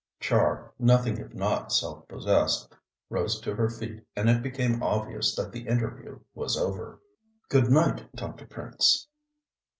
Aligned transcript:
Char, 0.19 0.73
nothing 0.79 1.19
if 1.19 1.35
not 1.35 1.71
self 1.71 2.07
possessed, 2.07 2.73
rose 3.11 3.39
to 3.41 3.53
her 3.53 3.69
feet, 3.69 4.03
and 4.15 4.31
it 4.31 4.41
became 4.41 4.81
obvious 4.81 5.35
that 5.35 5.51
the 5.51 5.67
interview 5.67 6.17
was 6.33 6.57
over. 6.57 6.99
"Good 7.49 7.69
night, 7.71 8.09
Dr. 8.15 8.47
Prince." 8.47 9.07